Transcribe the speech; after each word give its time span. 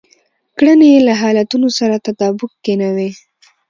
کړنې 0.57 0.87
يې 0.93 0.99
له 1.07 1.13
حالتونو 1.21 1.67
سره 1.79 2.03
تطابق 2.05 2.51
کې 2.63 2.73
نه 2.81 2.89
وي. 2.95 3.09